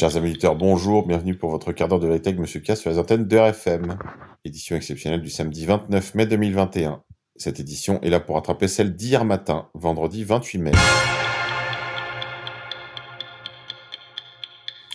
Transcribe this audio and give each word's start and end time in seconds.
Chers 0.00 0.16
amis 0.16 0.30
auditeurs, 0.30 0.56
bonjour, 0.56 1.06
bienvenue 1.06 1.36
pour 1.36 1.50
votre 1.50 1.72
quart 1.72 1.86
d'heure 1.86 2.00
de 2.00 2.06
la 2.06 2.18
tech, 2.18 2.34
Monsieur 2.38 2.60
K 2.60 2.74
sur 2.74 2.88
les 2.88 2.96
antennes 2.96 3.28
de 3.28 3.36
RFM. 3.36 3.98
Édition 4.46 4.74
exceptionnelle 4.74 5.20
du 5.20 5.28
samedi 5.28 5.66
29 5.66 6.14
mai 6.14 6.24
2021. 6.24 7.02
Cette 7.36 7.60
édition 7.60 8.00
est 8.00 8.08
là 8.08 8.18
pour 8.18 8.36
rattraper 8.36 8.66
celle 8.66 8.96
d'hier 8.96 9.26
matin, 9.26 9.68
vendredi 9.74 10.24
28 10.24 10.58
mai. 10.58 10.72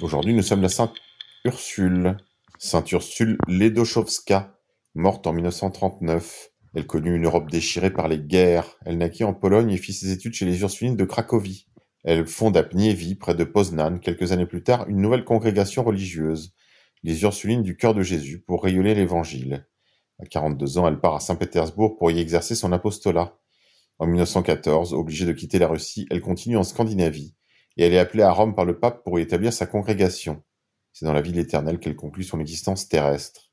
Aujourd'hui, 0.02 0.34
nous 0.34 0.42
sommes 0.42 0.64
la 0.64 0.70
Sainte 0.70 0.96
Ursule. 1.44 2.18
Sainte 2.58 2.92
Ursule 2.92 3.38
Ledochowska, 3.48 4.58
morte 4.96 5.28
en 5.28 5.34
1939. 5.34 6.50
Elle 6.74 6.88
connut 6.88 7.16
une 7.16 7.26
Europe 7.26 7.52
déchirée 7.52 7.92
par 7.92 8.08
les 8.08 8.18
guerres. 8.18 8.76
Elle 8.88 8.98
naquit 8.98 9.24
en 9.24 9.36
Pologne 9.36 9.70
et 9.70 9.78
fit 9.78 9.94
ses 9.94 10.12
études 10.12 10.34
chez 10.34 10.46
les 10.46 10.62
Ursulines 10.62 10.96
de 10.96 11.06
Cracovie. 11.06 11.68
Elle 12.08 12.28
fonde 12.28 12.56
à 12.56 12.62
Pniewi, 12.62 13.16
près 13.16 13.34
de 13.34 13.44
Poznan, 13.44 13.98
quelques 13.98 14.32
années 14.32 14.46
plus 14.46 14.62
tard, 14.62 14.88
une 14.88 15.02
nouvelle 15.02 15.24
congrégation 15.24 15.84
religieuse, 15.84 16.54
les 17.02 17.24
Ursulines 17.24 17.64
du 17.64 17.76
Cœur 17.78 17.96
de 17.96 18.04
Jésus, 18.04 18.42
pour 18.42 18.64
rayonner 18.64 18.94
l'Évangile. 18.94 19.66
À 20.20 20.26
42 20.28 20.78
ans, 20.78 20.88
elle 20.88 21.00
part 21.00 21.16
à 21.16 21.20
Saint-Pétersbourg 21.20 21.98
pour 21.98 22.12
y 22.12 22.20
exercer 22.20 22.54
son 22.54 22.72
apostolat. 22.72 23.36
En 23.98 24.06
1914, 24.06 24.94
obligée 24.94 25.26
de 25.26 25.32
quitter 25.32 25.58
la 25.58 25.68
Russie, 25.68 26.06
elle 26.12 26.22
continue 26.22 26.58
en 26.58 26.64
Scandinavie, 26.64 27.34
et 27.76 27.86
elle 27.86 27.94
est 27.94 28.00
appelée 28.00 28.22
à 28.22 28.32
Rome 28.32 28.54
par 28.54 28.66
le 28.66 28.78
pape 28.78 29.04
pour 29.04 29.18
y 29.18 29.24
établir 29.24 29.52
sa 29.52 29.66
congrégation. 29.66 30.44
C'est 30.94 31.06
dans 31.06 31.14
la 31.14 31.24
ville 31.24 31.40
éternelle 31.40 31.80
qu'elle 31.80 31.96
conclut 31.96 32.24
son 32.24 32.40
existence 32.40 32.88
terrestre. 32.88 33.52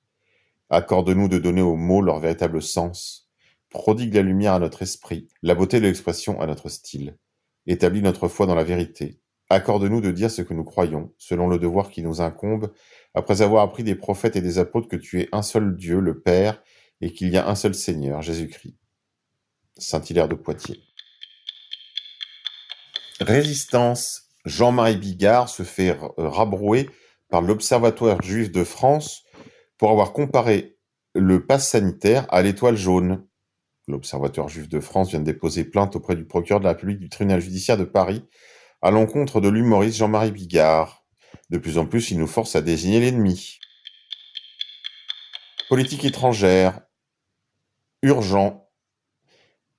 Accorde-nous 0.69 1.29
de 1.29 1.39
donner 1.39 1.63
aux 1.63 1.77
mots 1.77 2.03
leur 2.03 2.21
véritable 2.21 2.61
sens. 2.61 3.31
Prodigue 3.71 4.13
la 4.13 4.21
lumière 4.21 4.53
à 4.53 4.59
notre 4.59 4.83
esprit, 4.83 5.29
la 5.41 5.55
beauté 5.55 5.81
de 5.81 5.87
l'expression 5.87 6.39
à 6.39 6.47
notre 6.47 6.69
style. 6.69 7.17
Établis 7.67 8.03
notre 8.03 8.29
foi 8.29 8.47
dans 8.47 8.55
la 8.55 8.65
vérité. 8.65 9.21
Accorde-nous 9.51 10.01
de 10.01 10.11
dire 10.11 10.31
ce 10.31 10.43
que 10.43 10.55
nous 10.55 10.65
croyons, 10.65 11.13
selon 11.19 11.49
le 11.49 11.59
devoir 11.59 11.91
qui 11.91 12.03
nous 12.03 12.21
incombe, 12.21 12.73
après 13.15 13.43
avoir 13.43 13.63
appris 13.63 13.85
des 13.85 13.95
prophètes 13.95 14.37
et 14.37 14.41
des 14.41 14.59
apôtres 14.59 14.89
que 14.89 14.97
tu 14.97 15.21
es 15.21 15.29
un 15.33 15.43
seul 15.43 15.77
Dieu, 15.77 16.01
le 16.01 16.21
Père, 16.21 16.63
et 17.01 17.13
qu'il 17.13 17.29
y 17.29 17.37
a 17.37 17.49
un 17.49 17.55
seul 17.55 17.75
Seigneur, 17.75 18.23
Jésus-Christ. 18.23 18.77
Saint-Hilaire 19.77 20.29
de 20.29 20.35
Poitiers. 20.35 20.83
Résistance. 23.21 24.31
Jean-Marie 24.45 24.97
Bigard 24.97 25.49
se 25.49 25.63
fait 25.63 25.97
rabrouer 26.17 26.91
par 27.29 27.43
l'Observatoire 27.43 28.21
juif 28.23 28.51
de 28.51 28.65
France 28.65 29.23
pour 29.79 29.91
avoir 29.91 30.13
comparé 30.13 30.77
le 31.15 31.47
pass 31.47 31.69
sanitaire 31.69 32.27
à 32.31 32.43
l'étoile 32.43 32.77
jaune. 32.77 33.25
L'Observateur 33.93 34.49
juif 34.49 34.69
de 34.69 34.81
France 34.81 35.11
vient 35.11 35.21
de 35.21 35.25
déposer 35.25 35.65
plainte 35.65 35.95
auprès 35.97 36.17
du 36.17 36.25
procureur 36.25 36.61
de 36.61 36.65
la 36.65 36.71
République 36.73 36.99
du 36.99 37.11
tribunal 37.11 37.41
judiciaire 37.41 37.77
de 37.77 37.85
Paris 37.85 38.25
à 38.81 38.91
l'encontre 38.91 39.41
de 39.43 39.49
l'humoriste 39.49 39.99
Jean-Marie 39.99 40.33
Bigard. 40.33 41.05
De 41.51 41.59
plus 41.59 41.77
en 41.77 41.85
plus, 41.85 42.11
il 42.11 42.19
nous 42.19 42.27
force 42.27 42.57
à 42.57 42.63
désigner 42.63 43.01
l'ennemi. 43.01 43.59
Politique 45.69 46.05
étrangère. 46.07 46.81
Urgent. 48.03 48.67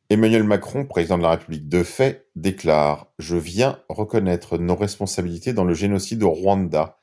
Emmanuel 0.10 0.44
Macron, 0.44 0.86
président 0.86 1.18
de 1.18 1.24
la 1.24 1.32
République 1.32 1.68
de 1.68 1.82
fait, 1.82 2.30
déclare 2.36 3.08
«Je 3.18 3.36
viens 3.36 3.80
reconnaître 3.90 4.60
nos 4.60 4.76
responsabilités 4.76 5.54
dans 5.54 5.66
le 5.66 5.74
génocide 5.74 6.22
au 6.22 6.30
Rwanda», 6.30 7.00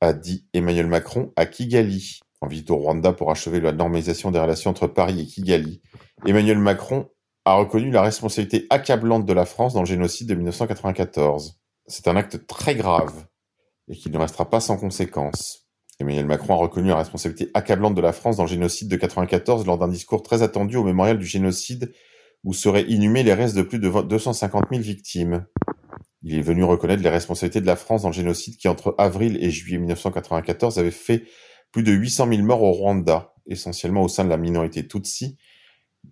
a 0.00 0.12
dit 0.12 0.48
Emmanuel 0.52 0.88
Macron 0.88 1.32
à 1.36 1.46
Kigali. 1.46 2.20
En 2.40 2.46
visite 2.46 2.70
au 2.70 2.76
Rwanda 2.76 3.12
pour 3.12 3.30
achever 3.30 3.60
la 3.60 3.72
normalisation 3.72 4.30
des 4.30 4.38
relations 4.38 4.70
entre 4.70 4.86
Paris 4.86 5.20
et 5.20 5.26
Kigali, 5.26 5.80
Emmanuel 6.26 6.58
Macron 6.58 7.08
a 7.44 7.54
reconnu 7.54 7.90
la 7.90 8.02
responsabilité 8.02 8.66
accablante 8.70 9.24
de 9.24 9.32
la 9.32 9.46
France 9.46 9.74
dans 9.74 9.80
le 9.80 9.86
génocide 9.86 10.28
de 10.28 10.34
1994. 10.34 11.60
C'est 11.86 12.08
un 12.08 12.16
acte 12.16 12.46
très 12.46 12.74
grave 12.74 13.26
et 13.88 13.96
qui 13.96 14.10
ne 14.10 14.18
restera 14.18 14.50
pas 14.50 14.60
sans 14.60 14.76
conséquences. 14.76 15.68
Emmanuel 16.00 16.26
Macron 16.26 16.54
a 16.54 16.56
reconnu 16.56 16.88
la 16.88 16.96
responsabilité 16.96 17.50
accablante 17.54 17.94
de 17.94 18.00
la 18.00 18.12
France 18.12 18.36
dans 18.36 18.44
le 18.44 18.48
génocide 18.48 18.88
de 18.88 18.96
1994 18.96 19.66
lors 19.66 19.78
d'un 19.78 19.88
discours 19.88 20.22
très 20.22 20.42
attendu 20.42 20.76
au 20.76 20.84
mémorial 20.84 21.18
du 21.18 21.26
génocide 21.26 21.92
où 22.44 22.52
seraient 22.52 22.84
inhumés 22.84 23.22
les 23.22 23.34
restes 23.34 23.56
de 23.56 23.62
plus 23.62 23.78
de 23.78 23.88
250 23.88 24.64
000 24.70 24.82
victimes. 24.82 25.46
Il 26.22 26.36
est 26.36 26.42
venu 26.42 26.64
reconnaître 26.64 27.02
les 27.02 27.08
responsabilités 27.08 27.60
de 27.60 27.66
la 27.66 27.76
France 27.76 28.02
dans 28.02 28.08
le 28.08 28.14
génocide 28.14 28.56
qui, 28.56 28.68
entre 28.68 28.94
avril 28.98 29.38
et 29.40 29.50
juillet 29.50 29.78
1994, 29.78 30.78
avait 30.78 30.90
fait 30.90 31.24
plus 31.72 31.82
de 31.82 31.92
800 31.92 32.28
000 32.28 32.42
morts 32.42 32.62
au 32.62 32.72
Rwanda, 32.72 33.34
essentiellement 33.46 34.02
au 34.02 34.08
sein 34.08 34.24
de 34.24 34.30
la 34.30 34.36
minorité 34.36 34.86
Tutsi, 34.86 35.38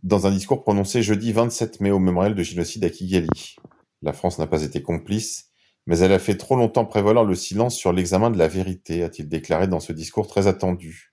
dans 0.02 0.26
un 0.26 0.30
discours 0.30 0.62
prononcé 0.62 1.02
jeudi 1.02 1.32
27 1.32 1.80
mai 1.80 1.90
au 1.90 1.98
mémorial 1.98 2.34
de 2.34 2.42
génocide 2.42 2.84
à 2.84 2.90
Kigali. 2.90 3.56
La 4.02 4.12
France 4.12 4.38
n'a 4.38 4.46
pas 4.46 4.62
été 4.62 4.82
complice, 4.82 5.50
mais 5.86 5.98
elle 5.98 6.12
a 6.12 6.18
fait 6.18 6.36
trop 6.36 6.56
longtemps 6.56 6.84
prévaloir 6.84 7.24
le 7.24 7.34
silence 7.34 7.76
sur 7.76 7.92
l'examen 7.92 8.30
de 8.30 8.38
la 8.38 8.48
vérité, 8.48 9.02
a-t-il 9.02 9.28
déclaré 9.28 9.68
dans 9.68 9.80
ce 9.80 9.92
discours 9.92 10.26
très 10.26 10.46
attendu, 10.46 11.12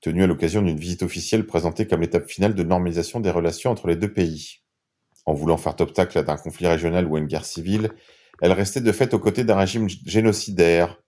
tenu 0.00 0.22
à 0.24 0.26
l'occasion 0.26 0.62
d'une 0.62 0.78
visite 0.78 1.02
officielle 1.02 1.46
présentée 1.46 1.86
comme 1.86 2.00
l'étape 2.00 2.28
finale 2.28 2.54
de 2.54 2.62
normalisation 2.62 3.20
des 3.20 3.30
relations 3.30 3.70
entre 3.70 3.86
les 3.86 3.96
deux 3.96 4.12
pays. 4.12 4.60
En 5.26 5.34
voulant 5.34 5.58
faire 5.58 5.78
obstacle 5.80 6.24
d'un 6.24 6.36
conflit 6.36 6.66
régional 6.66 7.06
ou 7.06 7.16
à 7.16 7.18
une 7.18 7.26
guerre 7.26 7.44
civile, 7.44 7.90
elle 8.40 8.52
restait 8.52 8.80
de 8.80 8.92
fait 8.92 9.14
aux 9.14 9.18
côtés 9.18 9.44
d'un 9.44 9.56
régime 9.56 9.88
génocidaire, 9.88 10.98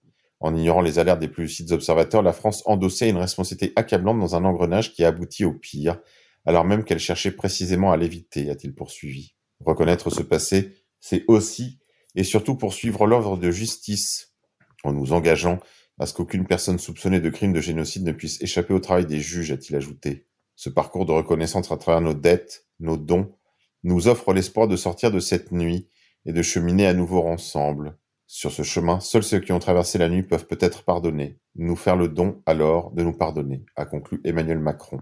en 0.40 0.56
ignorant 0.56 0.80
les 0.80 0.98
alertes 0.98 1.20
des 1.20 1.28
plus 1.28 1.44
lucides 1.44 1.70
observateurs, 1.72 2.22
la 2.22 2.32
France 2.32 2.62
endossait 2.64 3.10
une 3.10 3.18
responsabilité 3.18 3.72
accablante 3.76 4.18
dans 4.18 4.34
un 4.34 4.44
engrenage 4.44 4.94
qui 4.94 5.04
a 5.04 5.08
abouti 5.08 5.44
au 5.44 5.52
pire, 5.52 5.98
alors 6.46 6.64
même 6.64 6.84
qu'elle 6.84 6.98
cherchait 6.98 7.32
précisément 7.32 7.92
à 7.92 7.96
l'éviter, 7.96 8.50
a-t-il 8.50 8.74
poursuivi. 8.74 9.34
Reconnaître 9.64 10.10
ce 10.10 10.22
passé, 10.22 10.72
c'est 11.00 11.24
aussi 11.28 11.80
et 12.14 12.24
surtout 12.24 12.56
poursuivre 12.56 13.06
l'ordre 13.06 13.36
de 13.36 13.50
justice, 13.50 14.34
en 14.82 14.92
nous 14.92 15.12
engageant 15.12 15.60
à 15.98 16.06
ce 16.06 16.14
qu'aucune 16.14 16.46
personne 16.46 16.78
soupçonnée 16.78 17.20
de 17.20 17.28
crime 17.28 17.52
de 17.52 17.60
génocide 17.60 18.04
ne 18.04 18.12
puisse 18.12 18.40
échapper 18.40 18.72
au 18.72 18.80
travail 18.80 19.06
des 19.06 19.20
juges, 19.20 19.52
a-t-il 19.52 19.76
ajouté. 19.76 20.26
Ce 20.56 20.70
parcours 20.70 21.06
de 21.06 21.12
reconnaissance 21.12 21.70
à 21.70 21.76
travers 21.76 22.00
nos 22.00 22.14
dettes, 22.14 22.66
nos 22.80 22.96
dons, 22.96 23.34
nous 23.82 24.08
offre 24.08 24.32
l'espoir 24.32 24.66
de 24.66 24.76
sortir 24.76 25.10
de 25.10 25.20
cette 25.20 25.52
nuit 25.52 25.88
et 26.26 26.32
de 26.32 26.42
cheminer 26.42 26.86
à 26.86 26.94
nouveau 26.94 27.22
ensemble, 27.22 27.96
sur 28.26 28.52
ce 28.52 28.62
chemin, 28.62 29.00
seuls 29.00 29.24
ceux 29.24 29.40
qui 29.40 29.50
ont 29.52 29.58
traversé 29.58 29.98
la 29.98 30.08
nuit 30.08 30.22
peuvent 30.22 30.46
peut-être 30.46 30.84
pardonner, 30.84 31.40
nous 31.56 31.74
faire 31.74 31.96
le 31.96 32.08
don 32.08 32.42
alors 32.46 32.92
de 32.92 33.02
nous 33.02 33.12
pardonner, 33.12 33.64
a 33.74 33.84
conclu 33.84 34.20
Emmanuel 34.24 34.60
Macron. 34.60 35.00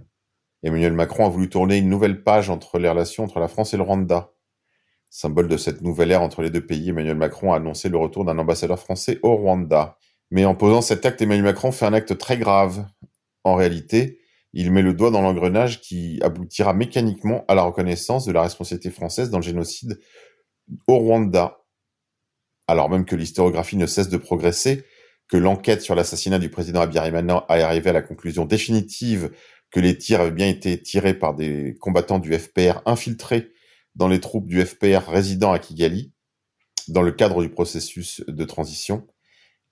Emmanuel 0.62 0.92
Macron 0.92 1.26
a 1.26 1.28
voulu 1.28 1.48
tourner 1.48 1.78
une 1.78 1.88
nouvelle 1.88 2.22
page 2.22 2.50
entre 2.50 2.78
les 2.78 2.88
relations 2.88 3.24
entre 3.24 3.38
la 3.38 3.48
France 3.48 3.74
et 3.74 3.76
le 3.76 3.82
Rwanda. 3.82 4.32
Symbole 5.10 5.48
de 5.48 5.56
cette 5.56 5.80
nouvelle 5.80 6.10
ère 6.10 6.22
entre 6.22 6.42
les 6.42 6.50
deux 6.50 6.64
pays, 6.64 6.90
Emmanuel 6.90 7.16
Macron 7.16 7.52
a 7.52 7.56
annoncé 7.56 7.88
le 7.88 7.96
retour 7.96 8.24
d'un 8.24 8.38
ambassadeur 8.38 8.78
français 8.78 9.20
au 9.22 9.36
Rwanda. 9.36 9.96
Mais 10.30 10.44
en 10.44 10.54
posant 10.54 10.82
cet 10.82 11.06
acte, 11.06 11.22
Emmanuel 11.22 11.44
Macron 11.44 11.72
fait 11.72 11.86
un 11.86 11.94
acte 11.94 12.18
très 12.18 12.36
grave. 12.36 12.86
En 13.44 13.54
réalité, 13.54 14.18
il 14.52 14.70
met 14.72 14.82
le 14.82 14.94
doigt 14.94 15.10
dans 15.10 15.22
l'engrenage 15.22 15.80
qui 15.80 16.18
aboutira 16.22 16.74
mécaniquement 16.74 17.44
à 17.48 17.54
la 17.54 17.62
reconnaissance 17.62 18.26
de 18.26 18.32
la 18.32 18.42
responsabilité 18.42 18.90
française 18.90 19.30
dans 19.30 19.38
le 19.38 19.44
génocide 19.44 20.00
au 20.86 20.96
Rwanda, 20.98 21.58
alors 22.66 22.90
même 22.90 23.04
que 23.04 23.16
l'historiographie 23.16 23.76
ne 23.76 23.86
cesse 23.86 24.08
de 24.08 24.16
progresser, 24.16 24.84
que 25.28 25.36
l'enquête 25.36 25.82
sur 25.82 25.94
l'assassinat 25.94 26.38
du 26.38 26.50
président 26.50 26.80
Abiyarimana 26.80 27.44
a 27.48 27.54
arrivé 27.54 27.90
à 27.90 27.92
la 27.92 28.02
conclusion 28.02 28.44
définitive 28.44 29.30
que 29.70 29.80
les 29.80 29.96
tirs 29.98 30.20
avaient 30.20 30.30
bien 30.30 30.48
été 30.48 30.80
tirés 30.80 31.14
par 31.14 31.34
des 31.34 31.76
combattants 31.80 32.18
du 32.18 32.36
FPR 32.36 32.80
infiltrés 32.86 33.50
dans 33.94 34.08
les 34.08 34.20
troupes 34.20 34.46
du 34.46 34.64
FPR 34.64 35.08
résidant 35.08 35.52
à 35.52 35.58
Kigali, 35.58 36.12
dans 36.88 37.02
le 37.02 37.12
cadre 37.12 37.42
du 37.42 37.50
processus 37.50 38.22
de 38.26 38.44
transition, 38.44 39.06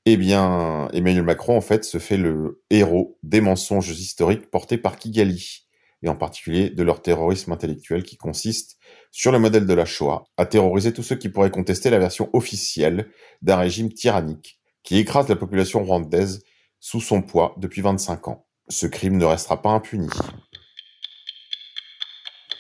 eh 0.05 0.17
bien, 0.17 0.89
Emmanuel 0.93 1.25
Macron, 1.25 1.57
en 1.57 1.61
fait, 1.61 1.85
se 1.85 1.99
fait 1.99 2.17
le 2.17 2.63
héros 2.71 3.19
des 3.23 3.41
mensonges 3.41 3.91
historiques 3.91 4.51
portés 4.51 4.79
par 4.79 4.99
Kigali 4.99 5.67
et 6.03 6.09
en 6.09 6.15
particulier 6.15 6.71
de 6.71 6.83
leur 6.83 7.03
terrorisme 7.03 7.53
intellectuel 7.53 8.05
qui 8.05 8.17
consiste, 8.17 8.77
sur 9.11 9.33
le 9.33 9.39
modèle 9.39 9.67
de 9.67 9.75
la 9.75 9.85
Shoah, 9.85 10.25
à 10.37 10.47
terroriser 10.47 10.93
tous 10.93 11.03
ceux 11.03 11.17
qui 11.17 11.29
pourraient 11.29 11.51
contester 11.51 11.91
la 11.91 11.99
version 11.99 12.31
officielle 12.35 13.11
d'un 13.43 13.57
régime 13.57 13.93
tyrannique 13.93 14.61
qui 14.83 14.99
écrase 14.99 15.29
la 15.29 15.37
population 15.37 15.83
rwandaise 15.83 16.45
sous 16.79 17.01
son 17.01 17.23
poids 17.23 17.55
depuis 17.59 17.83
25 17.83 18.29
ans. 18.29 18.46
Ce 18.69 18.87
crime 18.87 19.17
ne 19.17 19.25
restera 19.25 19.63
pas 19.63 19.71
impuni. 19.71 20.09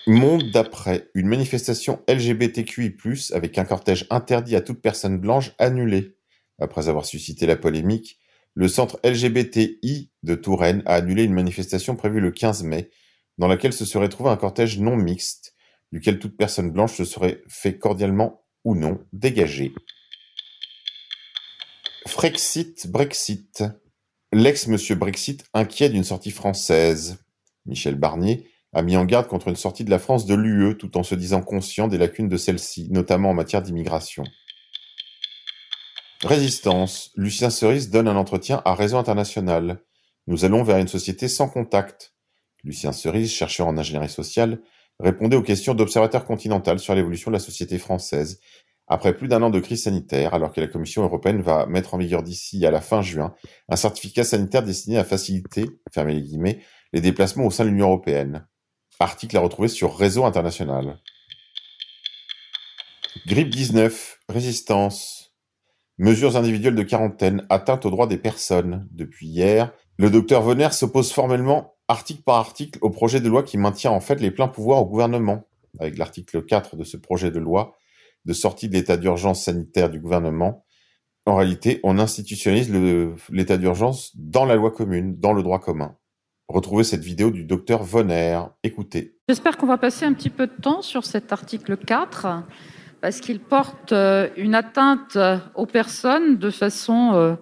Monde 0.07 0.51
d'après, 0.53 1.11
une 1.15 1.27
manifestation 1.27 2.01
LGBTQI+, 2.09 2.95
avec 3.33 3.59
un 3.59 3.65
cortège 3.65 4.07
interdit 4.11 4.55
à 4.55 4.61
toute 4.61 4.81
personne 4.81 5.19
blanche 5.19 5.53
annulé. 5.59 6.17
Après 6.61 6.89
avoir 6.89 7.05
suscité 7.05 7.45
la 7.47 7.57
polémique, 7.57 8.21
le 8.55 8.69
centre 8.69 9.01
LGBTI 9.03 10.13
de 10.23 10.35
Touraine 10.37 10.83
a 10.87 10.95
annulé 10.95 11.25
une 11.25 11.35
manifestation 11.35 11.97
prévue 11.97 12.21
le 12.21 12.31
15 12.31 12.63
mai 12.63 12.91
dans 13.37 13.49
laquelle 13.49 13.73
se 13.73 13.85
serait 13.85 14.09
trouvé 14.09 14.31
un 14.31 14.37
cortège 14.37 14.79
non 14.79 14.97
mixte, 14.97 15.55
duquel 15.93 16.21
toute 16.21 16.37
personne 16.37 16.71
blanche 16.71 16.95
se 16.95 17.05
serait 17.05 17.43
fait 17.49 17.77
cordialement 17.79 18.45
ou 18.65 18.77
non 18.77 19.05
dégager. 19.13 19.75
Frexit, 22.07 22.87
Brexit. 22.87 23.65
L'ex-monsieur 24.33 24.97
Brexit 24.97 25.45
inquiet 25.55 25.89
d'une 25.89 26.05
sortie 26.05 26.33
française. 26.33 27.19
Michel 27.65 27.95
Barnier 27.95 28.49
a 28.73 28.83
mis 28.83 28.97
en 28.97 29.05
garde 29.05 29.29
contre 29.29 29.49
une 29.49 29.57
sortie 29.57 29.85
de 29.85 29.91
la 29.91 29.99
France 29.99 30.27
de 30.27 30.35
l'UE 30.35 30.77
tout 30.77 30.99
en 30.99 31.03
se 31.03 31.15
disant 31.15 31.43
conscient 31.43 31.87
des 31.89 31.97
lacunes 31.97 32.29
de 32.29 32.37
celle-ci, 32.37 32.89
notamment 32.91 33.31
en 33.31 33.35
matière 33.35 33.63
d'immigration. 33.63 34.25
Résistance. 36.25 37.13
Lucien 37.15 37.51
Cerise 37.51 37.91
donne 37.91 38.09
un 38.09 38.17
entretien 38.17 38.63
à 38.65 38.75
Réseau 38.75 38.97
International. 38.97 39.81
Nous 40.27 40.45
allons 40.45 40.65
vers 40.65 40.79
une 40.79 40.89
société 40.89 41.29
sans 41.29 41.49
contact. 41.49 42.15
Lucien 42.65 42.93
Cerise, 42.93 43.33
chercheur 43.33 43.69
en 43.69 43.79
ingénierie 43.79 44.09
sociale, 44.09 44.61
répondait 44.99 45.37
aux 45.37 45.43
questions 45.43 45.75
d'Observateur 45.75 46.25
Continental 46.25 46.81
sur 46.81 46.95
l'évolution 46.95 47.31
de 47.31 47.37
la 47.37 47.41
société 47.41 47.79
française 47.79 48.41
après 48.89 49.17
plus 49.17 49.29
d'un 49.29 49.43
an 49.43 49.51
de 49.51 49.61
crise 49.61 49.85
sanitaire, 49.85 50.35
alors 50.35 50.53
que 50.53 50.61
la 50.61 50.69
Commission 50.69 51.03
européenne 51.03 51.43
va 51.43 51.67
mettre 51.67 51.95
en 51.95 51.99
vigueur 51.99 52.23
d'ici 52.23 52.65
à 52.67 52.71
la 52.71 52.81
fin 52.81 53.03
juin 53.03 53.35
un 53.69 53.77
certificat 53.77 54.25
sanitaire 54.25 54.63
destiné 54.63 54.99
à 54.99 55.05
faciliter, 55.05 55.67
les 55.97 56.23
guillemets, 56.23 56.61
les 56.93 57.01
déplacements 57.01 57.47
au 57.47 57.51
sein 57.51 57.65
de 57.65 57.71
l'Union 57.71 57.87
européenne. 57.87 58.47
Article 59.01 59.37
à 59.37 59.41
retrouver 59.41 59.69
sur 59.69 59.97
Réseau 59.97 60.25
International. 60.25 60.99
Grippe 63.27 63.51
19, 63.51 64.21
résistance. 64.29 65.35
Mesures 65.99 66.37
individuelles 66.37 66.75
de 66.75 66.83
quarantaine, 66.83 67.47
atteinte 67.49 67.87
aux 67.87 67.91
droits 67.91 68.07
des 68.07 68.19
personnes. 68.19 68.87
Depuis 68.93 69.27
hier, 69.27 69.73
le 69.97 70.11
docteur 70.11 70.43
Venner 70.43 70.69
s'oppose 70.71 71.11
formellement, 71.11 71.75
article 71.89 72.23
par 72.23 72.37
article, 72.37 72.79
au 72.83 72.91
projet 72.91 73.21
de 73.21 73.29
loi 73.29 73.43
qui 73.43 73.59
maintient 73.59 73.91
en 73.91 74.01
fait 74.01 74.21
les 74.21 74.31
pleins 74.31 74.49
pouvoirs 74.49 74.83
au 74.83 74.87
gouvernement. 74.87 75.45
Avec 75.79 75.99
l'article 75.99 76.45
4 76.45 76.77
de 76.77 76.85
ce 76.85 76.97
projet 76.97 77.31
de 77.31 77.39
loi, 77.39 77.75
de 78.27 78.33
sortie 78.33 78.69
de 78.69 78.75
l'état 78.75 78.97
d'urgence 78.97 79.45
sanitaire 79.45 79.89
du 79.89 80.01
gouvernement, 80.01 80.65
en 81.27 81.37
réalité, 81.37 81.81
on 81.83 81.99
institutionnalise 81.99 82.73
l'état 83.31 83.57
d'urgence 83.57 84.13
dans 84.17 84.45
la 84.45 84.55
loi 84.55 84.71
commune, 84.71 85.19
dans 85.19 85.33
le 85.33 85.43
droit 85.43 85.59
commun. 85.59 85.97
Retrouvez 86.49 86.85
cette 86.85 87.03
vidéo 87.03 87.31
du 87.31 87.45
docteur 87.45 87.83
Vonner. 87.83 88.41
Écoutez. 88.63 89.17
J'espère 89.29 89.57
qu'on 89.57 89.67
va 89.67 89.79
passer 89.79 90.05
un 90.05 90.13
petit 90.13 90.31
peu 90.31 90.47
de 90.47 90.53
temps 90.61 90.83
sur 90.83 91.05
cet 91.05 91.33
article 91.33 91.77
4, 91.77 92.45
parce 93.01 93.21
qu'il 93.21 93.41
porte 93.41 93.93
euh, 93.93 94.29
une 94.37 94.55
atteinte 94.55 95.19
aux 95.57 95.67
personnes 95.67 96.39
de 96.39 96.51
façon 96.51 97.13
euh, 97.15 97.35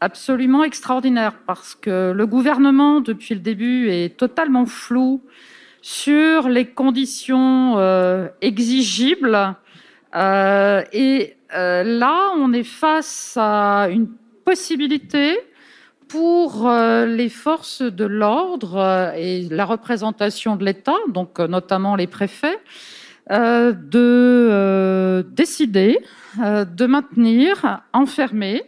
absolument 0.00 0.62
extraordinaire, 0.62 1.38
parce 1.46 1.74
que 1.74 2.12
le 2.12 2.26
gouvernement, 2.26 3.00
depuis 3.00 3.34
le 3.34 3.40
début, 3.40 3.88
est 3.88 4.18
totalement 4.18 4.66
flou 4.66 5.22
sur 5.80 6.48
les 6.48 6.66
conditions 6.66 7.78
euh, 7.78 8.28
exigibles 8.42 9.56
euh, 10.14 10.82
et 10.92 11.36
euh, 11.54 11.82
là, 11.82 12.32
on 12.36 12.52
est 12.52 12.64
face 12.64 13.34
à 13.36 13.88
une 13.90 14.08
possibilité 14.44 15.38
pour 16.08 16.68
euh, 16.68 17.06
les 17.06 17.28
forces 17.28 17.82
de 17.82 18.04
l'ordre 18.04 19.12
et 19.16 19.42
la 19.50 19.64
représentation 19.64 20.56
de 20.56 20.64
l'État, 20.64 20.96
donc 21.08 21.38
notamment 21.38 21.94
les 21.96 22.08
préfets, 22.08 22.58
de 23.30 25.24
décider 25.30 26.00
de 26.36 26.86
maintenir 26.86 27.80
enfermés 27.92 28.64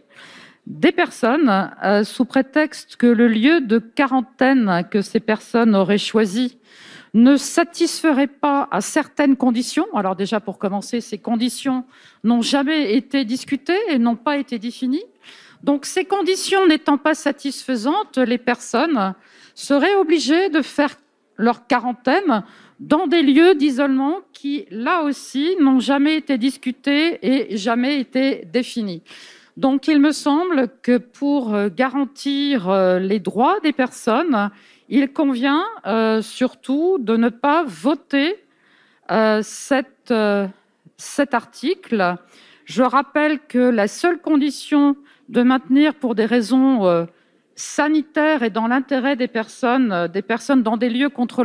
des 0.68 0.92
personnes 0.92 1.72
sous 2.04 2.24
prétexte 2.24 2.94
que 2.94 3.08
le 3.08 3.26
lieu 3.26 3.60
de 3.60 3.78
quarantaine 3.78 4.86
que 4.88 5.02
ces 5.02 5.18
personnes 5.18 5.74
auraient 5.74 5.98
choisi 5.98 6.60
ne 7.14 7.36
satisferait 7.36 8.26
pas 8.26 8.68
à 8.70 8.80
certaines 8.80 9.36
conditions. 9.36 9.86
Alors 9.94 10.16
déjà, 10.16 10.40
pour 10.40 10.58
commencer, 10.58 11.00
ces 11.00 11.18
conditions 11.18 11.84
n'ont 12.24 12.42
jamais 12.42 12.94
été 12.94 13.24
discutées 13.24 13.78
et 13.90 13.98
n'ont 13.98 14.16
pas 14.16 14.38
été 14.38 14.58
définies. 14.58 15.04
Donc 15.62 15.84
ces 15.84 16.04
conditions 16.04 16.66
n'étant 16.66 16.98
pas 16.98 17.14
satisfaisantes, 17.14 18.18
les 18.18 18.38
personnes 18.38 19.14
seraient 19.54 19.94
obligées 19.94 20.48
de 20.48 20.62
faire 20.62 20.96
leur 21.36 21.66
quarantaine 21.66 22.44
dans 22.80 23.06
des 23.06 23.22
lieux 23.22 23.54
d'isolement 23.54 24.20
qui, 24.32 24.66
là 24.70 25.02
aussi, 25.02 25.56
n'ont 25.60 25.80
jamais 25.80 26.16
été 26.16 26.36
discutés 26.38 27.18
et 27.22 27.56
jamais 27.56 28.00
été 28.00 28.44
définis. 28.52 29.02
Donc 29.56 29.86
il 29.86 30.00
me 30.00 30.12
semble 30.12 30.68
que 30.82 30.96
pour 30.96 31.54
garantir 31.68 32.70
euh, 32.70 32.98
les 32.98 33.20
droits 33.20 33.60
des 33.60 33.72
personnes, 33.72 34.50
il 34.92 35.10
convient 35.10 35.64
euh, 35.86 36.20
surtout 36.20 36.98
de 37.00 37.16
ne 37.16 37.30
pas 37.30 37.64
voter 37.66 38.36
euh, 39.10 39.40
euh, 40.10 40.48
cet 40.98 41.34
article. 41.34 42.16
Je 42.66 42.82
rappelle 42.82 43.38
que 43.40 43.58
la 43.58 43.88
seule 43.88 44.20
condition 44.20 44.94
de 45.30 45.42
maintenir 45.42 45.94
pour 45.94 46.14
des 46.14 46.26
raisons 46.26 47.06
sanitaires 47.56 48.42
et 48.42 48.50
dans 48.50 48.66
l'intérêt 48.66 49.16
des 49.16 49.28
personnes, 49.28 50.08
dans 50.62 50.76
des 50.76 50.90
lieux 50.90 51.08
contre, 51.08 51.42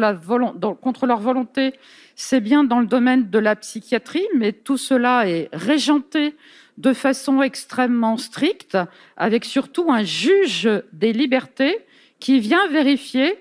contre 0.81 1.05
leur 1.05 1.19
volonté, 1.19 1.73
c'est 2.15 2.41
bien 2.41 2.65
dans 2.65 2.81
le 2.81 2.85
domaine 2.85 3.29
de 3.29 3.39
la 3.39 3.55
psychiatrie, 3.55 4.27
mais 4.35 4.51
tout 4.51 4.77
cela 4.77 5.29
est 5.29 5.47
régenté 5.53 6.35
de 6.77 6.91
façon 6.91 7.41
extrêmement 7.41 8.17
stricte, 8.17 8.77
avec 9.15 9.45
surtout 9.45 9.89
un 9.89 10.03
juge 10.03 10.69
des 10.91 11.13
libertés 11.13 11.77
qui 12.19 12.39
vient 12.39 12.67
vérifier 12.67 13.39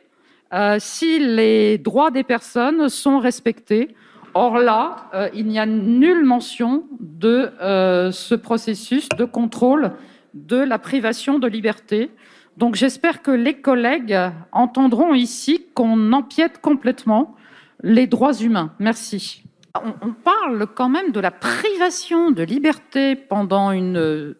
euh, 0.53 0.77
si 0.79 1.19
les 1.19 1.79
droits 1.79 2.11
des 2.11 2.23
personnes 2.23 2.89
sont 2.89 3.19
respectés. 3.19 3.95
Or 4.35 4.59
là, 4.59 5.11
euh, 5.15 5.29
il 5.35 5.47
n'y 5.47 5.59
a 5.59 5.67
nulle 5.67 6.25
mention 6.25 6.85
de 7.01 7.51
euh, 7.61 8.13
ce 8.13 8.35
processus 8.35 9.09
de 9.09 9.25
contrôle 9.25 9.93
de 10.35 10.57
la 10.57 10.79
privation 10.79 11.39
de 11.39 11.49
liberté. 11.49 12.11
Donc 12.59 12.75
j'espère 12.75 13.23
que 13.23 13.31
les 13.31 13.55
collègues 13.61 14.19
entendront 14.53 15.15
ici 15.15 15.67
qu'on 15.75 16.13
empiète 16.13 16.61
complètement 16.61 17.35
les 17.83 18.07
droits 18.07 18.35
humains. 18.35 18.73
Merci. 18.79 19.43
On, 20.01 20.13
parle 20.13 20.67
quand 20.75 20.89
même 20.89 21.13
de 21.13 21.21
la 21.21 21.31
privation 21.31 22.31
de 22.31 22.43
liberté 22.43 23.15
pendant 23.15 23.73
une 23.73 24.35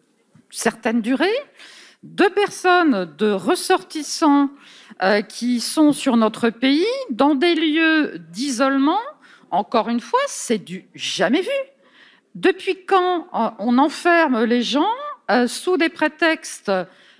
certaine 0.49 1.01
durée 1.01 1.27
de 2.15 2.25
personnes, 2.25 3.13
de 3.17 3.31
ressortissants 3.31 4.49
euh, 5.03 5.21
qui 5.21 5.59
sont 5.59 5.91
sur 5.91 6.17
notre 6.17 6.49
pays 6.49 6.85
dans 7.11 7.35
des 7.35 7.53
lieux 7.53 8.17
d'isolement. 8.31 8.99
Encore 9.51 9.89
une 9.89 9.99
fois, 9.99 10.19
c'est 10.27 10.57
du 10.57 10.85
jamais 10.95 11.41
vu. 11.41 11.59
Depuis 12.35 12.85
quand 12.85 13.27
euh, 13.33 13.49
on 13.59 13.77
enferme 13.77 14.43
les 14.45 14.61
gens 14.61 14.89
euh, 15.29 15.47
sous 15.47 15.77
des 15.77 15.89
prétextes 15.89 16.71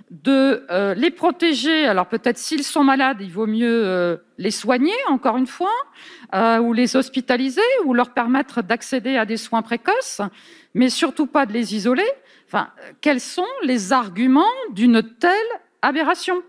de 0.09 0.65
les 0.95 1.11
protéger? 1.11 1.85
Alors 1.85 2.07
peut-être 2.07 2.37
s'ils 2.37 2.63
sont 2.63 2.85
malades, 2.85 3.17
il 3.19 3.29
vaut 3.29 3.45
mieux 3.45 4.17
les 4.37 4.51
soigner, 4.51 4.95
encore 5.09 5.35
une 5.35 5.47
fois, 5.47 5.73
ou 6.61 6.71
les 6.71 6.95
hospitaliser, 6.95 7.59
ou 7.83 7.93
leur 7.93 8.13
permettre 8.13 8.61
d'accéder 8.61 9.17
à 9.17 9.25
des 9.25 9.35
soins 9.35 9.61
précoces, 9.61 10.21
mais 10.73 10.89
surtout 10.89 11.27
pas 11.27 11.45
de 11.45 11.51
les 11.51 11.75
isoler. 11.75 12.09
Quels 13.01 13.19
sont 13.19 13.45
les 13.63 13.93
arguments 13.93 14.45
d'une 14.71 15.03
telle 15.19 15.31
aberration? 15.81 16.41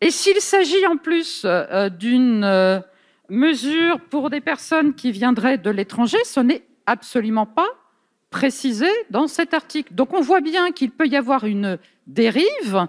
Et 0.00 0.10
s'il 0.10 0.40
s'agit 0.40 0.86
en 0.86 0.96
plus 0.96 1.42
euh, 1.44 1.88
d'une 1.88 2.44
euh, 2.44 2.80
mesure 3.28 4.00
pour 4.10 4.30
des 4.30 4.40
personnes 4.40 4.94
qui 4.94 5.10
viendraient 5.10 5.58
de 5.58 5.70
l'étranger, 5.70 6.18
ce 6.24 6.40
n'est 6.40 6.62
absolument 6.84 7.46
pas 7.46 7.68
précisé 8.30 8.88
dans 9.10 9.26
cet 9.26 9.54
article. 9.54 9.94
Donc 9.94 10.12
on 10.12 10.20
voit 10.20 10.42
bien 10.42 10.70
qu'il 10.70 10.90
peut 10.90 11.06
y 11.06 11.16
avoir 11.16 11.44
une 11.44 11.78
dérive, 12.06 12.86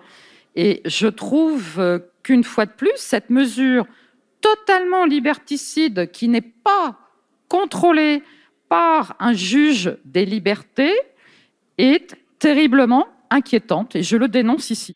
et 0.55 0.81
je 0.85 1.07
trouve 1.07 1.79
euh, 1.79 1.99
qu'une 2.23 2.43
fois 2.43 2.65
de 2.65 2.71
plus, 2.71 2.91
cette 2.95 3.29
mesure 3.29 3.85
totalement 4.41 5.05
liberticide 5.05 6.11
qui 6.11 6.27
n'est 6.27 6.41
pas 6.41 6.99
contrôlée 7.47 8.21
par 8.69 9.15
un 9.19 9.33
juge 9.33 9.97
des 10.03 10.25
libertés 10.25 10.93
est 11.77 12.15
terriblement 12.39 13.07
inquiétante 13.29 13.95
et 13.95 14.03
je 14.03 14.17
le 14.17 14.27
dénonce 14.27 14.69
ici. 14.69 14.95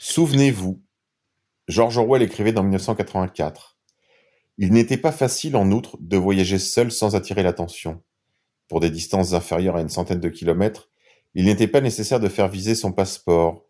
Souvenez-vous, 0.00 0.80
George 1.68 1.98
Orwell 1.98 2.22
écrivait 2.22 2.52
dans 2.52 2.62
1984 2.62 3.76
Il 4.58 4.72
n'était 4.72 4.96
pas 4.96 5.12
facile 5.12 5.56
en 5.56 5.70
outre 5.72 5.96
de 6.00 6.16
voyager 6.16 6.58
seul 6.58 6.92
sans 6.92 7.16
attirer 7.16 7.42
l'attention. 7.42 8.02
Pour 8.68 8.80
des 8.80 8.90
distances 8.90 9.32
inférieures 9.32 9.76
à 9.76 9.80
une 9.80 9.88
centaine 9.88 10.20
de 10.20 10.28
kilomètres, 10.28 10.88
il 11.34 11.44
n'était 11.44 11.68
pas 11.68 11.80
nécessaire 11.80 12.20
de 12.20 12.28
faire 12.28 12.48
viser 12.48 12.74
son 12.74 12.92
passeport. 12.92 13.64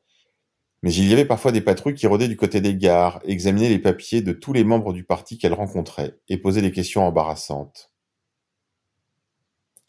Mais 0.82 0.94
il 0.94 1.08
y 1.08 1.12
avait 1.12 1.24
parfois 1.24 1.52
des 1.52 1.60
patrouilles 1.60 1.94
qui 1.94 2.06
rôdaient 2.06 2.28
du 2.28 2.36
côté 2.36 2.60
des 2.60 2.76
gares, 2.76 3.20
examinaient 3.24 3.68
les 3.68 3.78
papiers 3.78 4.22
de 4.22 4.32
tous 4.32 4.52
les 4.52 4.62
membres 4.62 4.92
du 4.92 5.04
parti 5.04 5.38
qu'elles 5.38 5.54
rencontraient 5.54 6.18
et 6.28 6.36
posaient 6.36 6.62
des 6.62 6.70
questions 6.70 7.06
embarrassantes. 7.06 7.92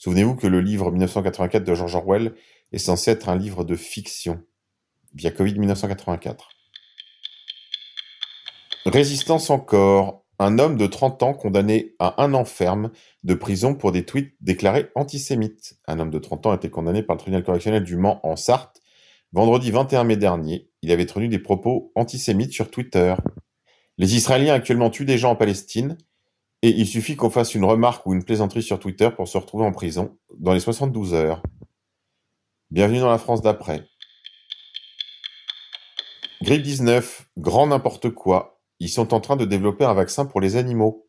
Souvenez-vous 0.08 0.36
que 0.36 0.48
le 0.48 0.62
livre 0.62 0.90
1984 0.90 1.66
de 1.66 1.76
George 1.76 1.94
Orwell 1.96 2.34
est 2.72 2.78
censé 2.78 3.12
être 3.12 3.28
un 3.28 3.36
livre 3.36 3.66
de 3.66 3.76
fiction, 3.76 4.42
via 5.14 5.32
Covid 5.32 5.60
1984. 5.60 6.48
Résistance 8.86 9.50
encore. 9.50 10.24
Un 10.40 10.60
homme 10.60 10.78
de 10.78 10.88
30 10.88 11.24
ans 11.24 11.34
condamné 11.34 11.94
à 12.00 12.24
un 12.24 12.34
an 12.36 12.46
ferme 12.46 12.92
de 13.26 13.34
prison 13.34 13.76
pour 13.76 13.92
des 13.92 14.06
tweets 14.06 14.34
déclarés 14.40 14.88
antisémites. 14.96 15.78
Un 15.88 16.00
homme 16.00 16.12
de 16.12 16.20
30 16.20 16.46
ans 16.46 16.52
a 16.52 16.56
été 16.56 16.70
condamné 16.70 17.04
par 17.04 17.18
le 17.18 17.20
tribunal 17.20 17.44
correctionnel 17.44 17.84
du 17.84 17.98
Mans 17.98 18.22
en 18.24 18.38
Sarthe 18.38 18.82
vendredi 19.34 19.72
21 19.72 20.06
mai 20.06 20.16
dernier. 20.16 20.70
Il 20.84 20.94
avait 20.94 21.06
tenu 21.06 21.28
des 21.28 21.40
propos 21.40 21.92
antisémites 21.96 22.54
sur 22.54 22.72
Twitter. 22.72 23.14
Les 23.98 24.16
Israéliens 24.16 24.54
actuellement 24.54 24.90
tuent 24.90 25.04
des 25.04 25.18
gens 25.18 25.32
en 25.32 25.36
Palestine 25.36 25.98
et 26.62 26.70
il 26.70 26.88
suffit 26.88 27.16
qu'on 27.16 27.30
fasse 27.30 27.56
une 27.56 27.66
remarque 27.66 28.06
ou 28.06 28.14
une 28.14 28.24
plaisanterie 28.24 28.64
sur 28.64 28.80
Twitter 28.80 29.10
pour 29.16 29.28
se 29.28 29.38
retrouver 29.38 29.66
en 29.66 29.72
prison 29.72 30.18
dans 30.40 30.54
les 30.54 30.60
72 30.60 31.14
heures. 31.14 31.44
Bienvenue 32.72 33.00
dans 33.00 33.12
la 33.12 33.20
France 33.20 33.42
d'après. 33.42 33.88
Grippe 36.42 36.64
19, 36.64 37.30
grand 37.38 37.68
n'importe 37.68 38.10
quoi. 38.10 38.60
Ils 38.80 38.90
sont 38.90 39.14
en 39.14 39.20
train 39.20 39.36
de 39.36 39.46
développer 39.46 39.86
un 39.86 39.94
vaccin 39.94 40.26
pour 40.26 40.42
les 40.42 40.56
animaux. 40.56 41.08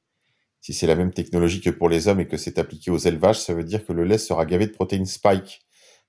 Si 0.60 0.72
c'est 0.72 0.86
la 0.86 0.96
même 0.96 1.12
technologie 1.12 1.60
que 1.60 1.70
pour 1.70 1.88
les 1.88 2.08
hommes 2.08 2.20
et 2.20 2.26
que 2.26 2.36
c'est 2.36 2.58
appliqué 2.58 2.90
aux 2.90 2.98
élevages, 2.98 3.40
ça 3.40 3.54
veut 3.54 3.64
dire 3.64 3.84
que 3.84 3.92
le 3.92 4.04
lait 4.04 4.18
sera 4.18 4.44
gavé 4.44 4.66
de 4.66 4.72
protéines 4.72 5.06
spike. 5.06 5.62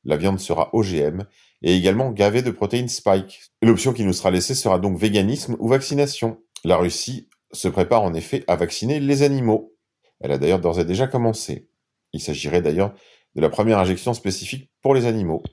La 0.03 0.17
viande 0.17 0.39
sera 0.39 0.69
OGM 0.73 1.23
et 1.61 1.75
également 1.75 2.11
gavé 2.11 2.41
de 2.41 2.51
protéines 2.51 2.89
spike. 2.89 3.41
L'option 3.61 3.93
qui 3.93 4.05
nous 4.05 4.13
sera 4.13 4.31
laissée 4.31 4.55
sera 4.55 4.79
donc 4.79 4.97
véganisme 4.97 5.55
ou 5.59 5.67
vaccination. 5.67 6.41
La 6.63 6.77
Russie 6.77 7.28
se 7.51 7.67
prépare 7.67 8.03
en 8.03 8.13
effet 8.13 8.43
à 8.47 8.55
vacciner 8.55 8.99
les 8.99 9.23
animaux. 9.23 9.75
Elle 10.19 10.31
a 10.31 10.37
d'ailleurs 10.37 10.59
d'ores 10.59 10.79
et 10.79 10.85
déjà 10.85 11.07
commencé. 11.07 11.69
Il 12.13 12.21
s'agirait 12.21 12.61
d'ailleurs 12.61 12.93
de 13.35 13.41
la 13.41 13.49
première 13.49 13.79
injection 13.79 14.13
spécifique 14.13 14.71
pour 14.81 14.93
les 14.93 15.05
animaux. 15.05 15.43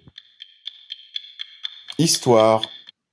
Histoire. 1.99 2.63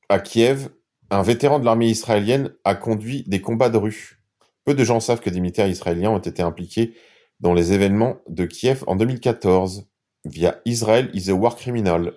À 0.09 0.19
Kiev, 0.19 0.69
un 1.09 1.23
vétéran 1.23 1.59
de 1.59 1.65
l'armée 1.65 1.87
israélienne 1.87 2.53
a 2.65 2.75
conduit 2.75 3.23
des 3.27 3.41
combats 3.41 3.69
de 3.69 3.77
rue. 3.77 4.19
Peu 4.65 4.73
de 4.73 4.83
gens 4.83 4.99
savent 4.99 5.21
que 5.21 5.29
des 5.29 5.39
militaires 5.39 5.67
israéliens 5.67 6.11
ont 6.11 6.19
été 6.19 6.41
impliqués 6.41 6.93
dans 7.39 7.53
les 7.53 7.73
événements 7.73 8.17
de 8.27 8.45
Kiev 8.45 8.83
en 8.87 8.95
2014 8.95 9.87
via 10.25 10.61
Israel 10.65 11.09
is 11.13 11.29
a 11.29 11.33
War 11.33 11.55
Criminal. 11.55 12.13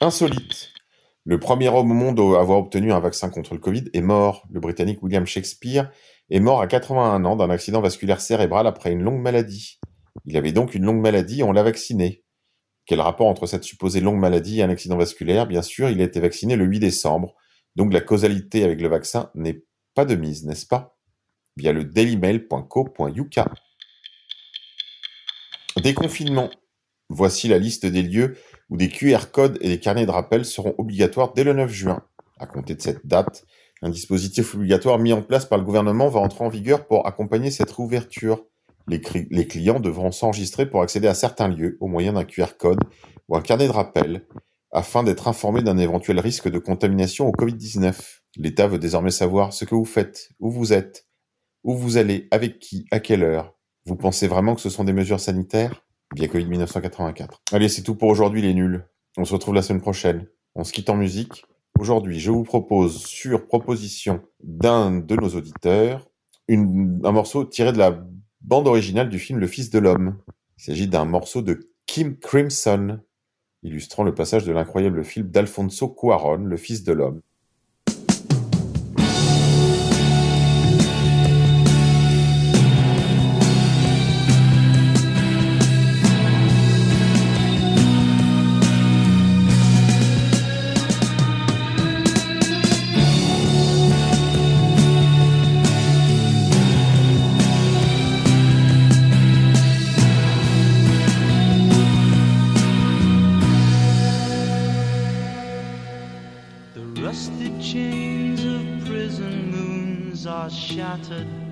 Insolite. 0.00 0.69
Le 1.26 1.38
premier 1.38 1.68
homme 1.68 1.90
au 1.90 1.94
monde 1.94 2.18
à 2.36 2.40
avoir 2.40 2.58
obtenu 2.58 2.92
un 2.92 3.00
vaccin 3.00 3.28
contre 3.28 3.54
le 3.54 3.60
Covid 3.60 3.84
est 3.92 4.00
mort. 4.00 4.46
Le 4.50 4.58
Britannique 4.58 5.02
William 5.02 5.26
Shakespeare 5.26 5.90
est 6.30 6.40
mort 6.40 6.62
à 6.62 6.66
81 6.66 7.24
ans 7.24 7.36
d'un 7.36 7.50
accident 7.50 7.80
vasculaire 7.80 8.20
cérébral 8.20 8.66
après 8.66 8.92
une 8.92 9.02
longue 9.02 9.20
maladie. 9.20 9.78
Il 10.24 10.36
avait 10.36 10.52
donc 10.52 10.74
une 10.74 10.84
longue 10.84 11.00
maladie 11.00 11.40
et 11.40 11.42
on 11.42 11.52
l'a 11.52 11.62
vacciné. 11.62 12.24
Quel 12.86 13.00
rapport 13.00 13.26
entre 13.26 13.46
cette 13.46 13.64
supposée 13.64 14.00
longue 14.00 14.18
maladie 14.18 14.60
et 14.60 14.62
un 14.62 14.70
accident 14.70 14.96
vasculaire? 14.96 15.46
Bien 15.46 15.62
sûr, 15.62 15.90
il 15.90 16.00
a 16.00 16.04
été 16.04 16.20
vacciné 16.20 16.56
le 16.56 16.64
8 16.64 16.80
décembre, 16.80 17.34
donc 17.76 17.92
la 17.92 18.00
causalité 18.00 18.64
avec 18.64 18.80
le 18.80 18.88
vaccin 18.88 19.30
n'est 19.34 19.62
pas 19.94 20.04
de 20.04 20.14
mise, 20.14 20.44
n'est-ce 20.44 20.66
pas? 20.66 20.96
Via 21.56 21.72
le 21.72 21.84
dailymail.co.uk. 21.84 23.40
Déconfinement. 25.82 26.50
Voici 27.08 27.48
la 27.48 27.58
liste 27.58 27.86
des 27.86 28.02
lieux 28.02 28.36
où 28.70 28.76
des 28.76 28.88
QR 28.88 29.30
codes 29.32 29.58
et 29.60 29.68
des 29.68 29.80
carnets 29.80 30.06
de 30.06 30.10
rappel 30.10 30.44
seront 30.44 30.74
obligatoires 30.78 31.32
dès 31.34 31.44
le 31.44 31.52
9 31.52 31.70
juin. 31.70 32.02
À 32.38 32.46
compter 32.46 32.74
de 32.74 32.80
cette 32.80 33.06
date, 33.06 33.44
un 33.82 33.90
dispositif 33.90 34.54
obligatoire 34.54 34.98
mis 34.98 35.12
en 35.12 35.22
place 35.22 35.44
par 35.44 35.58
le 35.58 35.64
gouvernement 35.64 36.08
va 36.08 36.20
entrer 36.20 36.44
en 36.44 36.48
vigueur 36.48 36.86
pour 36.86 37.06
accompagner 37.06 37.50
cette 37.50 37.70
réouverture. 37.70 38.44
Les, 38.88 39.00
les 39.30 39.46
clients 39.46 39.80
devront 39.80 40.12
s'enregistrer 40.12 40.66
pour 40.66 40.82
accéder 40.82 41.08
à 41.08 41.14
certains 41.14 41.48
lieux 41.48 41.76
au 41.80 41.86
moyen 41.86 42.14
d'un 42.14 42.24
QR 42.24 42.56
code 42.58 42.80
ou 43.28 43.36
un 43.36 43.42
carnet 43.42 43.66
de 43.66 43.72
rappel 43.72 44.26
afin 44.72 45.02
d'être 45.02 45.28
informés 45.28 45.62
d'un 45.62 45.78
éventuel 45.78 46.20
risque 46.20 46.48
de 46.48 46.58
contamination 46.58 47.26
au 47.26 47.32
Covid-19. 47.32 47.94
L'État 48.36 48.68
veut 48.68 48.78
désormais 48.78 49.10
savoir 49.10 49.52
ce 49.52 49.64
que 49.64 49.74
vous 49.74 49.84
faites, 49.84 50.30
où 50.38 50.50
vous 50.50 50.72
êtes, 50.72 51.06
où 51.64 51.74
vous 51.74 51.96
allez, 51.96 52.28
avec 52.30 52.58
qui, 52.58 52.86
à 52.90 53.00
quelle 53.00 53.24
heure. 53.24 53.56
Vous 53.86 53.96
pensez 53.96 54.28
vraiment 54.28 54.54
que 54.54 54.60
ce 54.60 54.70
sont 54.70 54.84
des 54.84 54.92
mesures 54.92 55.20
sanitaires? 55.20 55.84
Bien 56.12 56.26
Covid 56.26 56.46
1984. 56.46 57.40
Allez, 57.52 57.68
c'est 57.68 57.84
tout 57.84 57.94
pour 57.94 58.08
aujourd'hui 58.08 58.42
les 58.42 58.52
nuls. 58.52 58.84
On 59.16 59.24
se 59.24 59.32
retrouve 59.32 59.54
la 59.54 59.62
semaine 59.62 59.80
prochaine. 59.80 60.26
On 60.56 60.64
se 60.64 60.72
quitte 60.72 60.90
en 60.90 60.96
musique. 60.96 61.44
Aujourd'hui, 61.78 62.18
je 62.18 62.32
vous 62.32 62.42
propose, 62.42 63.04
sur 63.06 63.46
proposition 63.46 64.20
d'un 64.42 64.90
de 64.90 65.14
nos 65.14 65.28
auditeurs, 65.28 66.08
un 66.48 67.12
morceau 67.12 67.44
tiré 67.44 67.72
de 67.72 67.78
la 67.78 68.04
bande 68.40 68.66
originale 68.66 69.08
du 69.08 69.20
film 69.20 69.38
Le 69.38 69.46
Fils 69.46 69.70
de 69.70 69.78
l'Homme. 69.78 70.18
Il 70.58 70.64
s'agit 70.64 70.88
d'un 70.88 71.04
morceau 71.04 71.42
de 71.42 71.70
Kim 71.86 72.18
Crimson, 72.18 72.98
illustrant 73.62 74.02
le 74.02 74.12
passage 74.12 74.44
de 74.44 74.52
l'incroyable 74.52 75.04
film 75.04 75.30
d'Alfonso 75.30 75.88
Cuaron, 75.88 76.38
Le 76.38 76.56
Fils 76.56 76.82
de 76.82 76.92
l'Homme. 76.92 77.20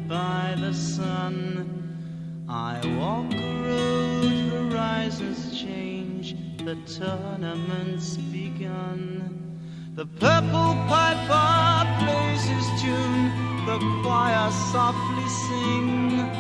by 0.09 0.55
the 0.59 0.75
sun. 0.75 2.45
I 2.49 2.81
walk 2.99 3.33
a 3.33 3.63
road, 3.63 4.71
horizons 4.71 5.59
change, 5.59 6.37
the 6.59 6.77
tournament's 6.87 8.17
begun. 8.17 9.57
The 9.95 10.07
purple 10.07 10.75
piper 10.89 12.05
plays 12.05 12.43
his 12.45 12.83
tune, 12.83 13.33
the 13.65 13.79
choir 14.03 14.51
softly 14.73 15.29
sing. 15.29 16.31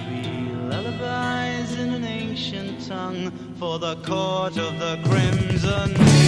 Three 0.00 0.48
lullabies 0.70 1.78
in 1.78 1.92
an 1.92 2.04
ancient 2.04 2.86
tongue 2.86 3.32
for 3.58 3.78
the 3.78 3.96
court 3.96 4.56
of 4.56 4.78
the 4.78 4.98
crimson. 5.04 6.23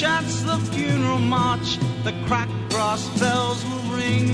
chants 0.00 0.40
the 0.44 0.56
funeral 0.72 1.18
march, 1.18 1.76
the 2.04 2.14
cracked 2.26 2.70
brass 2.70 3.06
bells 3.20 3.62
will 3.66 3.96
ring 3.98 4.28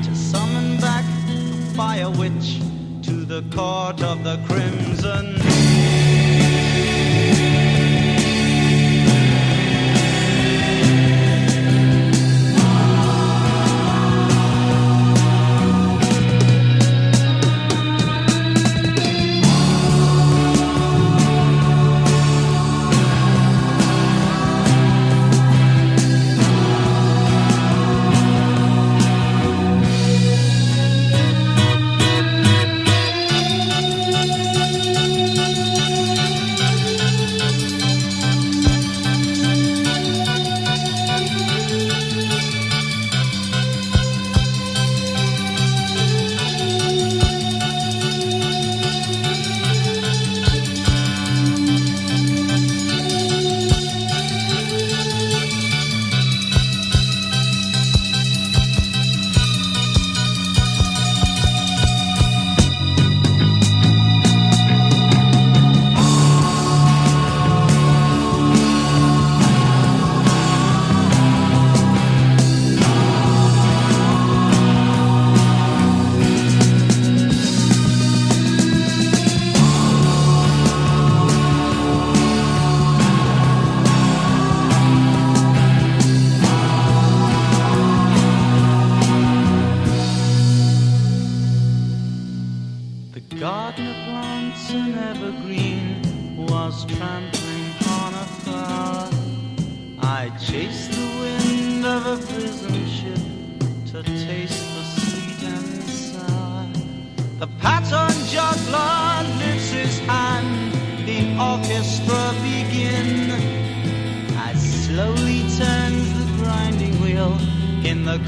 to 0.00 0.14
summon 0.14 0.80
back 0.80 1.04
the 1.26 1.74
fire 1.74 2.08
witch 2.10 2.60
to 3.02 3.24
the 3.24 3.42
court 3.52 4.00
of 4.04 4.22
the 4.22 4.40
crimson. 4.46 5.45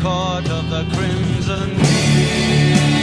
court 0.09 0.49
of 0.49 0.71
the 0.71 0.83
crimson 0.95 1.69
deer. 1.77 2.98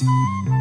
Música 0.00 0.57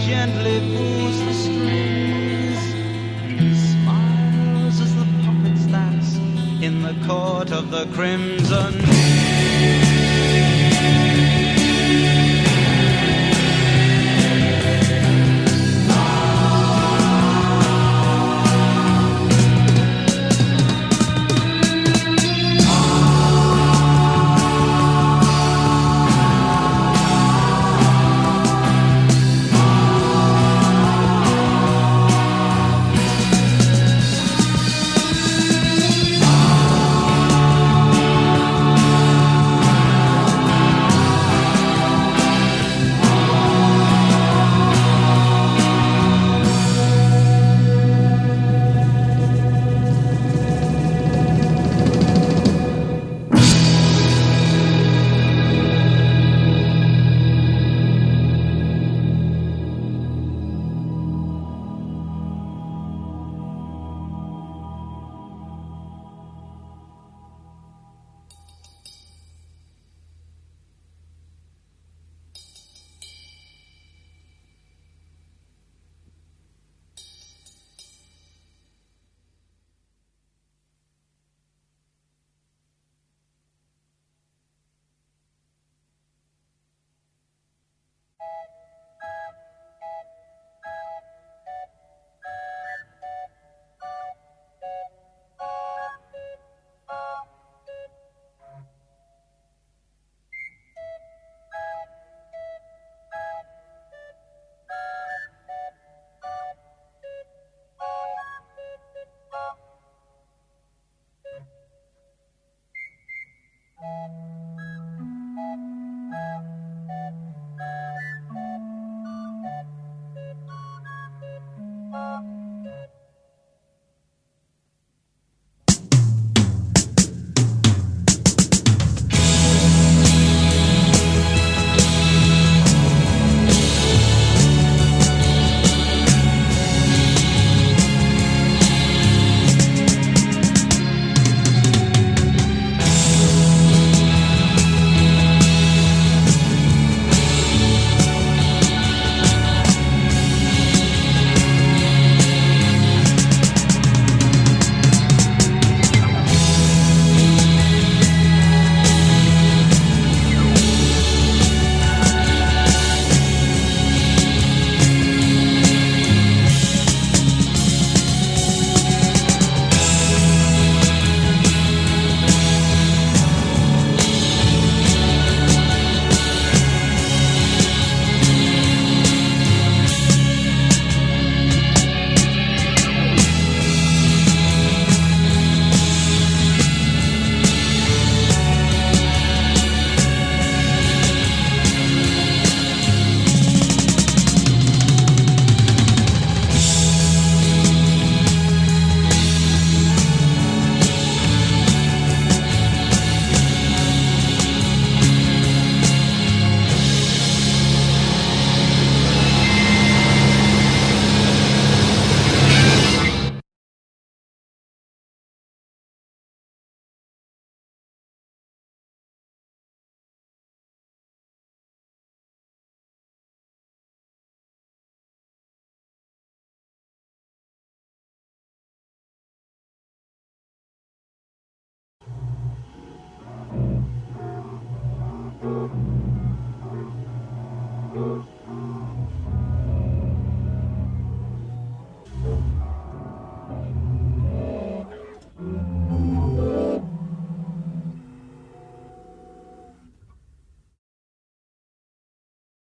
gently 0.00 0.60
pulls 0.74 1.18
the 1.26 1.34
strings. 1.34 2.60
Smiles 3.72 4.80
as 4.80 4.94
the 4.96 5.06
puppets 5.24 5.66
dance 5.66 6.16
in 6.62 6.82
the 6.82 6.94
court 7.06 7.52
of 7.52 7.70
the 7.70 7.86
crimson. 7.94 8.93